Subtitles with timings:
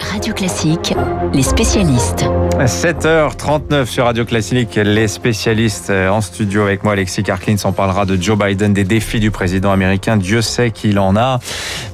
[0.00, 0.94] Radio Classique,
[1.32, 2.24] les spécialistes.
[2.58, 7.56] 7h39 sur Radio Classique, les spécialistes en studio avec moi, Alexis Karklins.
[7.64, 10.16] On parlera de Joe Biden, des défis du président américain.
[10.16, 11.38] Dieu sait qu'il en a.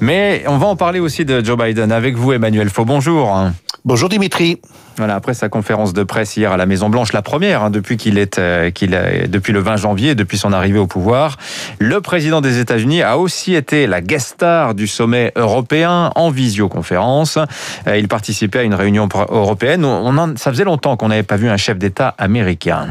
[0.01, 2.85] Mais on va en parler aussi de Joe Biden avec vous, Emmanuel Faux.
[2.85, 3.51] Bonjour.
[3.87, 4.61] Bonjour Dimitri.
[4.99, 7.97] Voilà, après sa conférence de presse hier à la Maison Blanche, la première hein, depuis
[7.97, 11.39] qu'il est, euh, depuis le 20 janvier, depuis son arrivée au pouvoir,
[11.79, 17.39] le président des États-Unis a aussi été la guest star du sommet européen en visioconférence.
[17.87, 19.87] Euh, il participait à une réunion européenne.
[19.87, 22.89] On ça faisait longtemps qu'on n'avait pas vu un chef d'État américain.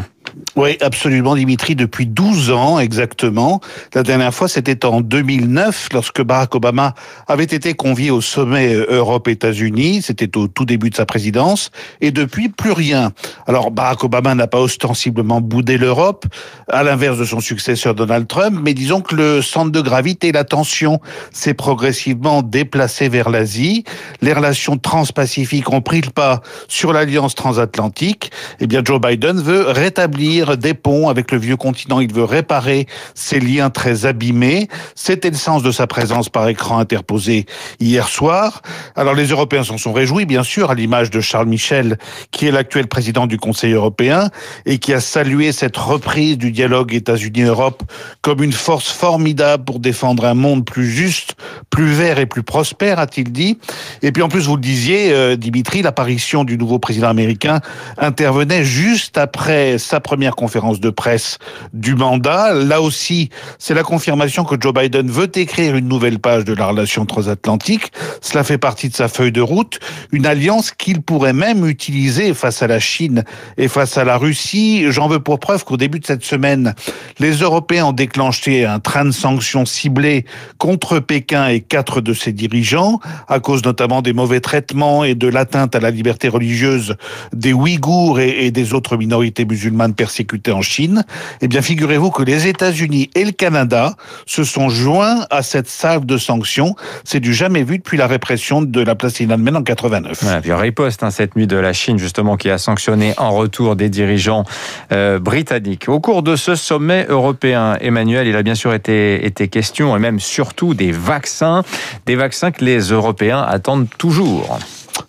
[0.56, 3.62] Oui, absolument, Dimitri, depuis 12 ans exactement.
[3.94, 6.94] La dernière fois, c'était en 2009, lorsque Barack Obama
[7.28, 10.02] avait été convié au sommet Europe-États-Unis.
[10.04, 11.72] C'était au tout début de sa présidence.
[12.02, 13.12] Et depuis, plus rien.
[13.48, 16.26] Alors, Barack Obama n'a pas ostensiblement boudé l'Europe,
[16.68, 21.00] à l'inverse de son successeur Donald Trump, mais disons que le centre de gravité, l'attention,
[21.32, 23.84] s'est progressivement déplacé vers l'Asie.
[24.22, 28.32] Les relations transpacifiques ont pris le pas sur l'alliance transatlantique.
[28.60, 32.00] Eh bien, Joe Biden veut rétablir des ponts avec le vieux continent.
[32.00, 34.68] Il veut réparer ces liens très abîmés.
[34.96, 37.46] C'était le sens de sa présence par écran interposé
[37.80, 38.62] hier soir.
[38.96, 41.98] Alors les Européens s'en sont réjouis, bien sûr, à l'image de Charles Michel,
[42.32, 44.30] qui est l'actuel président du Conseil européen
[44.66, 47.84] et qui a salué cette reprise du dialogue États-Unis-Europe
[48.22, 51.36] comme une force formidable pour défendre un monde plus juste,
[51.70, 53.58] plus vert et plus prospère, a-t-il dit.
[54.02, 57.60] Et puis en plus, vous le disiez, euh, Dimitri, l'apparition du nouveau président américain
[57.98, 61.38] intervenait juste après sa première conférence de presse
[61.72, 62.52] du mandat.
[62.56, 63.30] Là aussi,
[63.60, 67.92] c'est la confirmation que Joe Biden veut écrire une nouvelle page de la relation transatlantique.
[68.20, 69.80] Cela fait partie de sa feuille de route,
[70.12, 73.24] une alliance qu'il pourrait même utiliser face à la Chine
[73.60, 74.86] et face à la Russie.
[74.90, 76.74] J'en veux pour preuve qu'au début de cette semaine,
[77.20, 80.26] les Européens ont déclenché un train de sanctions ciblé
[80.58, 85.28] contre Pékin et quatre de ses dirigeants, à cause notamment des mauvais traitements et de
[85.28, 86.96] l'atteinte à la liberté religieuse
[87.32, 91.04] des Ouïghours et, des autres minorités musulmanes persécutés en Chine,
[91.42, 93.96] eh bien, figurez-vous que les États-Unis et le Canada
[94.26, 96.78] se sont joints à cette salve de sanctions.
[97.04, 100.24] C'est du jamais vu depuis la répression de la place Tiananmen en 89.
[100.24, 103.76] Ouais, puis riposte hein, cette nuit de la Chine, justement, qui a sanctionné en retour
[103.76, 104.46] des dirigeants
[104.94, 105.90] euh, britanniques.
[105.90, 109.20] Au cours de ce sommet européen, Emmanuel, il a bien sûr été
[109.52, 111.64] question, et même surtout, des vaccins,
[112.06, 114.60] des vaccins que les Européens attendent toujours.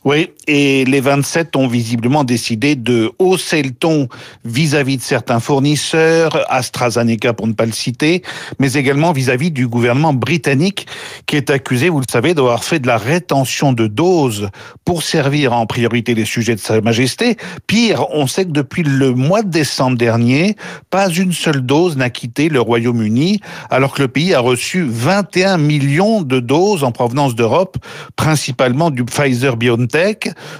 [0.02, 4.08] Oui, et les 27 ont visiblement décidé de hausser le ton
[4.46, 8.22] vis-à-vis de certains fournisseurs, AstraZeneca pour ne pas le citer,
[8.58, 10.86] mais également vis-à-vis du gouvernement britannique
[11.26, 14.48] qui est accusé, vous le savez, d'avoir fait de la rétention de doses
[14.86, 17.36] pour servir en priorité les sujets de Sa Majesté.
[17.66, 20.56] Pire, on sait que depuis le mois de décembre dernier,
[20.88, 25.58] pas une seule dose n'a quitté le Royaume-Uni, alors que le pays a reçu 21
[25.58, 27.76] millions de doses en provenance d'Europe,
[28.16, 29.89] principalement du Pfizer BioNTech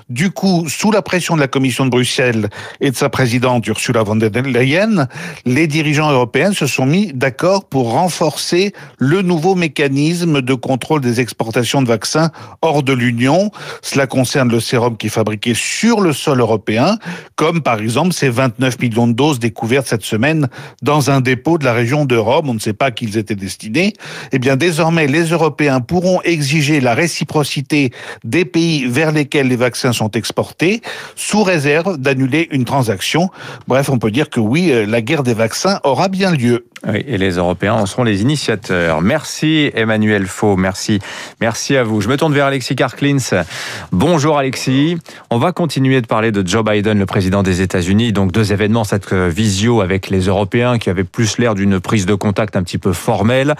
[0.08, 2.48] du coup, sous la pression de la Commission de Bruxelles
[2.80, 5.08] et de sa présidente Ursula von der Leyen,
[5.44, 11.20] les dirigeants européens se sont mis d'accord pour renforcer le nouveau mécanisme de contrôle des
[11.20, 12.30] exportations de vaccins
[12.62, 13.50] hors de l'Union.
[13.82, 16.98] Cela concerne le sérum qui est fabriqué sur le sol européen,
[17.36, 20.48] comme par exemple ces 29 millions de doses découvertes cette semaine
[20.82, 22.48] dans un dépôt de la région de Rome.
[22.48, 23.94] On ne sait pas à qui ils étaient destinés.
[24.32, 27.92] Eh bien, désormais, les Européens pourront exiger la réciprocité
[28.24, 30.81] des pays vers les lesquels les vaccins sont exportés,
[31.14, 33.28] sous réserve d'annuler une transaction.
[33.69, 36.66] Bref, on peut dire que oui, euh, la guerre des vaccins aura bien lieu.
[36.88, 39.03] Oui, et les Européens en seront les initiateurs.
[39.03, 40.98] Merci Emmanuel Faux, merci.
[41.42, 42.00] Merci à vous.
[42.00, 43.44] Je me tourne vers Alexis Karklins.
[43.92, 44.97] Bonjour Alexis.
[45.28, 48.12] On va continuer de parler de Joe Biden, le président des États-Unis.
[48.12, 52.06] Donc deux événements, cette euh, visio avec les Européens qui avait plus l'air d'une prise
[52.06, 53.54] de contact un petit peu formelle.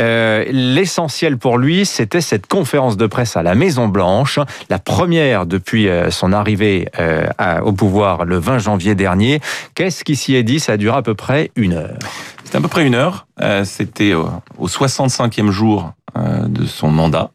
[0.00, 5.03] Euh, L'essentiel pour lui, c'était cette conférence de presse à la Maison Blanche, la première
[5.06, 7.26] depuis euh, son arrivée euh,
[7.62, 9.40] au pouvoir le 20 janvier dernier.
[9.74, 10.60] Qu'est-ce qui s'y est dit?
[10.60, 11.98] Ça a duré à peu près une heure.
[12.44, 13.26] C'était à peu près une heure.
[13.40, 17.30] Euh, c'était au 65e jour de son mandat.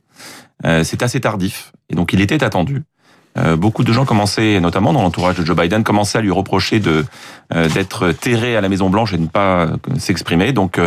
[0.64, 1.74] C'est assez tardif.
[1.90, 2.84] Et donc, il était attendu.
[3.58, 7.06] Beaucoup de gens commençaient, notamment dans l'entourage de Joe Biden, commençaient à lui reprocher de
[7.54, 9.68] d'être terré à la Maison Blanche et de ne pas
[9.98, 10.54] s'exprimer.
[10.54, 10.80] Donc,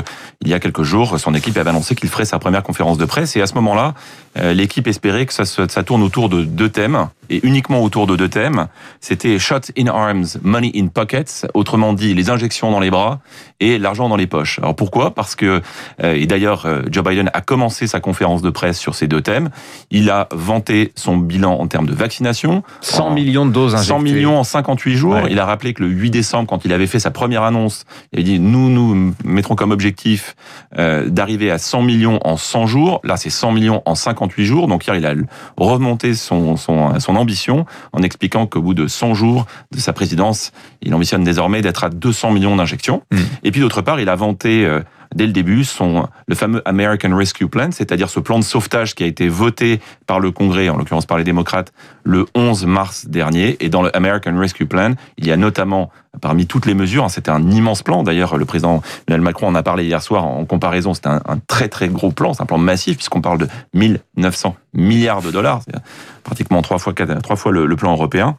[0.43, 3.05] il y a quelques jours, son équipe avait annoncé qu'il ferait sa première conférence de
[3.05, 3.37] presse.
[3.37, 3.95] Et à ce moment-là,
[4.37, 8.29] l'équipe espérait que ça, ça tourne autour de deux thèmes et uniquement autour de deux
[8.29, 8.69] thèmes.
[9.01, 13.21] C'était shot in arms, money in pockets, autrement dit les injections dans les bras
[13.61, 14.59] et l'argent dans les poches.
[14.59, 15.15] Alors pourquoi?
[15.15, 15.63] Parce que
[16.03, 19.21] euh, et d'ailleurs euh, Joe Biden a commencé sa conférence de presse sur ces deux
[19.21, 19.51] thèmes.
[19.91, 23.89] Il a vanté son bilan en termes de vaccination, 100 millions de doses injectées.
[23.89, 25.19] 100 millions en 58 jours.
[25.31, 28.21] Il a rappelé que le 8 décembre, quand il avait fait sa première annonce, il
[28.21, 30.37] a dit nous nous mettrons comme objectif
[30.79, 33.01] euh, d'arriver à 100 millions en 100 jours.
[33.05, 34.69] Là, c'est 100 millions en 58 58 jours.
[34.69, 35.15] Donc hier, il a
[35.57, 40.53] remonté son, son, son ambition en expliquant qu'au bout de 100 jours de sa présidence,
[40.83, 43.03] il ambitionne désormais d'être à 200 millions d'injections.
[43.11, 43.19] Mm.
[43.45, 44.81] Et puis d'autre part, il a vanté euh,
[45.15, 49.05] dès le début son le fameux American Rescue Plan, c'est-à-dire ce plan de sauvetage qui
[49.05, 51.73] a été voté par le Congrès, en l'occurrence par les démocrates,
[52.05, 53.57] le 11 mars dernier.
[53.61, 57.09] Et dans le American Rescue Plan, il y a notamment parmi toutes les mesures, hein,
[57.09, 58.03] c'était un immense plan.
[58.03, 60.95] D'ailleurs, le président Emmanuel Macron en a parlé hier soir en comparaison.
[60.95, 65.23] C'était un, très très gros plan, c'est un plan massif puisqu'on parle de 1900 milliards
[65.23, 65.77] de dollars, c'est
[66.23, 68.39] pratiquement trois fois trois fois le plan européen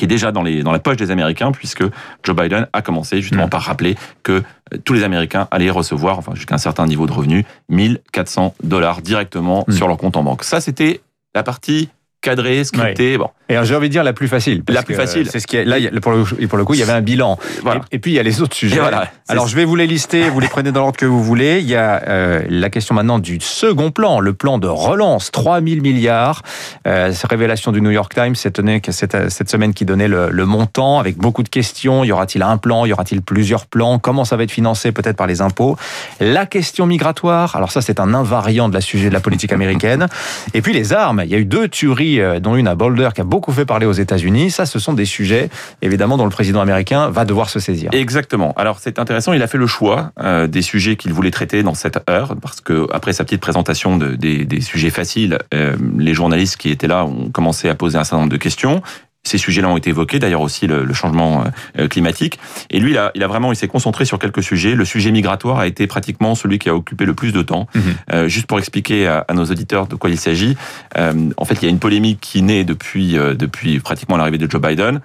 [0.00, 1.84] qui est déjà dans, les, dans la poche des Américains, puisque
[2.22, 3.50] Joe Biden a commencé justement mmh.
[3.50, 7.12] par rappeler que euh, tous les Américains allaient recevoir, enfin jusqu'à un certain niveau de
[7.12, 9.72] revenu, 1400 dollars directement mmh.
[9.72, 10.42] sur leur compte en banque.
[10.42, 11.02] Ça, c'était
[11.34, 13.12] la partie cadrée, scriptée.
[13.12, 13.18] Ouais.
[13.18, 13.30] Bon.
[13.48, 14.62] Et j'ai envie de dire la plus facile.
[14.68, 15.28] La plus facile.
[15.28, 17.36] C'est ce qui est, là, pour le, pour le coup, il y avait un bilan.
[17.62, 17.80] Voilà.
[17.90, 18.78] Et, et, puis, il y a les autres sujets.
[18.78, 21.58] Voilà, Alors, je vais vous les lister, vous les prenez dans l'ordre que vous voulez.
[21.60, 25.82] Il y a euh, la question maintenant du second plan, le plan de relance, 3000
[25.82, 26.42] milliards.
[26.86, 30.98] Euh, révélation du New York Times cette, cette, cette semaine qui donnait le, le, montant,
[30.98, 32.04] avec beaucoup de questions.
[32.04, 32.86] Y aura-t-il un plan?
[32.86, 33.98] Y aura-t-il plusieurs plans?
[33.98, 35.76] Comment ça va être financé Peut-être par les impôts?
[36.20, 37.56] La question migratoire.
[37.56, 40.06] Alors ça, c'est un invariant de la sujet de la politique américaine.
[40.54, 41.22] Et puis les armes.
[41.24, 43.64] Il y a eu deux tueries, euh, dont une à Boulder, qui a beaucoup fait
[43.64, 44.50] parler aux États-Unis.
[44.50, 45.50] Ça, ce sont des sujets,
[45.82, 47.90] évidemment, dont le président américain va devoir se saisir.
[47.92, 48.52] Exactement.
[48.56, 49.32] Alors, c'est intéressant.
[49.32, 52.60] Il a fait le choix euh, des sujets qu'il voulait traiter dans cette heure, parce
[52.60, 56.88] que après sa petite présentation de, des, des, sujets faciles, euh, les journalistes qui étaient
[56.88, 58.82] là ont commencé à poser un certain nombre de questions.
[59.22, 61.44] Ces sujets-là ont été évoqués, d'ailleurs aussi le, le, changement
[61.78, 62.38] euh, climatique.
[62.70, 64.74] Et lui, il a, il a vraiment, il s'est concentré sur quelques sujets.
[64.74, 67.66] Le sujet migratoire a été pratiquement celui qui a occupé le plus de temps.
[67.74, 67.80] Mmh.
[68.12, 70.56] Euh, juste pour expliquer à, à, nos auditeurs de quoi il s'agit,
[70.96, 74.38] euh, en fait, il y a une polémique qui naît depuis, euh, depuis pratiquement l'arrivée
[74.38, 75.00] de Joe Biden,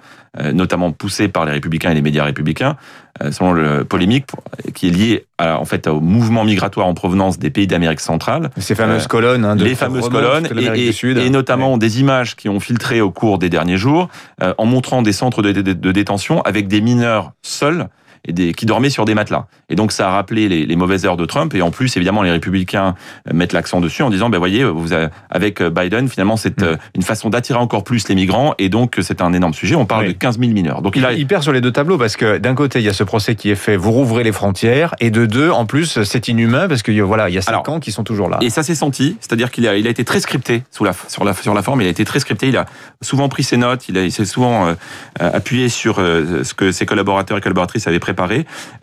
[0.52, 2.76] notamment poussée par les républicains et les médias républicains,
[3.22, 4.26] euh, selon le polémique
[4.74, 8.50] qui est liée à, en fait au mouvement migratoire en provenance des pays d'Amérique centrale.
[8.58, 11.78] Ces fameuses colonnes, hein, de les fameuses colonnes, et, et, et, notamment ouais.
[11.78, 14.08] des images qui ont filtré au cours des derniers jours,
[14.42, 17.88] euh, en montrant des centres de, de, de détention avec des mineurs seuls
[18.26, 19.46] et des, qui dormaient sur des matelas.
[19.68, 21.54] Et donc ça a rappelé les, les, mauvaises heures de Trump.
[21.54, 22.94] Et en plus, évidemment, les républicains
[23.32, 26.76] mettent l'accent dessus en disant, ben voyez, vous avez, avec Biden, finalement, c'est mmh.
[26.94, 28.54] une façon d'attirer encore plus les migrants.
[28.58, 29.74] Et donc c'est un énorme sujet.
[29.74, 30.14] On parle oui.
[30.14, 30.82] de 15 000 mineurs.
[30.82, 31.12] Donc il, a...
[31.12, 33.34] il perd sur les deux tableaux parce que d'un côté, il y a ce procès
[33.34, 36.82] qui est fait, vous rouvrez les frontières, et de deux, en plus, c'est inhumain parce
[36.82, 38.38] que voilà, il y a cinq Alors, ans qui sont toujours là.
[38.40, 41.24] Et ça s'est senti, c'est-à-dire qu'il a, il a été très scripté sous la, sur
[41.24, 41.80] la sur la forme.
[41.80, 42.48] Il a été très scripté.
[42.48, 42.66] Il a
[43.02, 43.88] souvent pris ses notes.
[43.88, 44.74] Il, a, il s'est souvent euh,
[45.18, 48.15] appuyé sur euh, ce que ses collaborateurs et collaboratrices avaient préparé.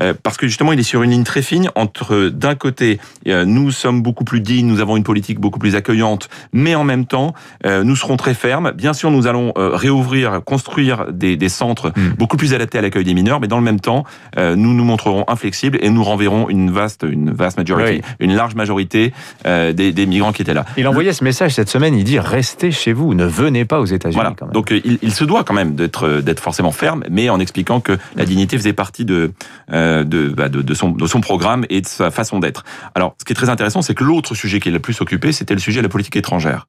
[0.02, 3.46] Euh, parce que justement, il est sur une ligne très fine entre, d'un côté, euh,
[3.46, 7.06] nous sommes beaucoup plus dignes, nous avons une politique beaucoup plus accueillante, mais en même
[7.06, 7.34] temps,
[7.66, 8.72] euh, nous serons très fermes.
[8.72, 12.10] Bien sûr, nous allons réouvrir, construire des, des centres mmh.
[12.18, 14.04] beaucoup plus adaptés à l'accueil des mineurs, mais dans le même temps,
[14.38, 18.16] nous nous montrerons inflexibles et nous renverrons une vaste, une vaste majorité, oui.
[18.20, 19.14] une large majorité
[19.46, 20.66] des, des, migrants qui étaient là.
[20.78, 23.86] Il envoyait ce message cette semaine, il dit restez chez vous, ne venez pas aux
[23.86, 24.16] États-Unis.
[24.16, 24.52] Voilà.
[24.52, 27.98] Donc il, il, se doit quand même d'être d'être forcément ferme, mais en expliquant que
[28.16, 29.23] la dignité faisait partie de
[29.70, 32.64] de, de, de, son, programme et de sa façon d'être.
[32.96, 35.32] Alors, ce qui est très intéressant, c'est que l'autre sujet qui est le plus occupé,
[35.32, 36.68] c'était le sujet de la politique étrangère.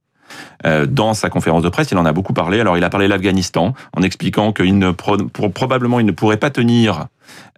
[0.66, 2.60] Euh, dans sa conférence de presse, il en a beaucoup parlé.
[2.60, 6.36] Alors, il a parlé de l'Afghanistan en expliquant qu'il ne pro, probablement il ne pourrait
[6.36, 7.06] pas tenir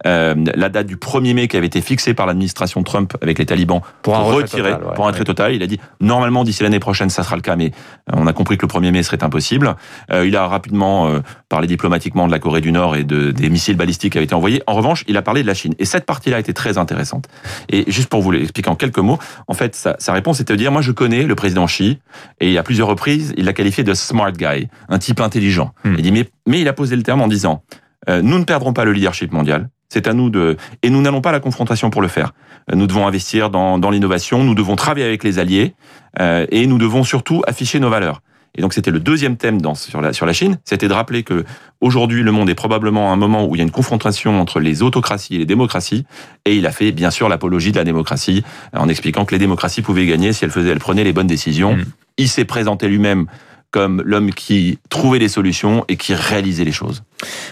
[0.05, 3.45] euh, la date du 1er mai qui avait été fixée par l'administration Trump avec les
[3.45, 5.25] talibans pour, un retirer, total, ouais, pour un retrait ouais.
[5.25, 5.53] total.
[5.53, 7.71] Il a dit normalement d'ici l'année prochaine ça sera le cas, mais
[8.11, 9.75] on a compris que le 1er mai serait impossible.
[10.11, 13.49] Euh, il a rapidement euh, parlé diplomatiquement de la Corée du Nord et de, des
[13.49, 14.61] missiles balistiques qui avaient été envoyés.
[14.67, 15.73] En revanche, il a parlé de la Chine.
[15.79, 17.27] Et cette partie-là était très intéressante.
[17.69, 20.57] Et juste pour vous l'expliquer en quelques mots, en fait, sa, sa réponse était de
[20.57, 21.99] dire, moi je connais le président Xi,
[22.39, 25.73] et à plusieurs reprises, il l'a qualifié de smart guy, un type intelligent.
[25.83, 25.95] Hmm.
[25.97, 27.75] Il dit, mais, mais il a posé le terme en disant, euh,
[28.07, 29.69] nous ne perdrons pas le leadership mondial.
[29.89, 32.33] C'est à nous de et nous n'allons pas à la confrontation pour le faire.
[32.73, 35.75] Nous devons investir dans, dans l'innovation, nous devons travailler avec les alliés
[36.19, 38.21] euh, et nous devons surtout afficher nos valeurs.
[38.55, 41.23] Et donc c'était le deuxième thème dans, sur, la, sur la Chine, c'était de rappeler
[41.23, 41.45] que
[41.79, 44.59] aujourd'hui le monde est probablement à un moment où il y a une confrontation entre
[44.59, 46.05] les autocraties et les démocraties,
[46.45, 49.83] et il a fait bien sûr l'apologie de la démocratie en expliquant que les démocraties
[49.83, 51.75] pouvaient gagner si elles faisaient, elles prenaient les bonnes décisions.
[51.75, 51.85] Mmh.
[52.17, 53.27] Il s'est présenté lui-même
[53.69, 57.03] comme l'homme qui trouvait les solutions et qui réalisait les choses.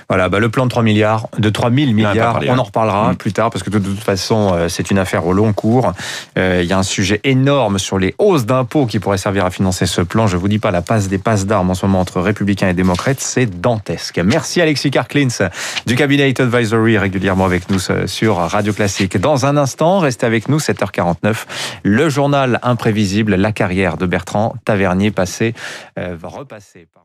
[0.10, 3.16] Voilà, bah le plan de 3 milliards, de 3 000 milliards, on en reparlera mmh.
[3.16, 5.94] plus tard parce que de toute façon, euh, c'est une affaire au long cours.
[6.38, 9.50] Euh, il y a un sujet énorme sur les hausses d'impôts qui pourraient servir à
[9.50, 10.28] financer ce plan.
[10.28, 12.74] Je vous dis pas la passe des passes d'armes en ce moment entre républicains et
[12.74, 14.20] démocrates, c'est dantesque.
[14.20, 15.50] Merci Alexis Karklins
[15.86, 19.18] du cabinet Advisory régulièrement avec nous euh, sur Radio Classique.
[19.18, 21.46] Dans un instant, restez avec nous 7h49,
[21.84, 25.54] le journal imprévisible, la carrière de Bertrand Tavernier passé,
[25.98, 27.05] euh, repasser par